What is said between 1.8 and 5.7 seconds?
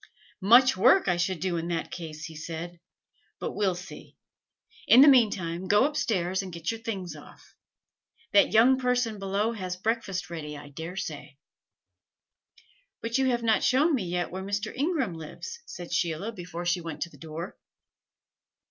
case!" he said. "But we'll see. In the mean time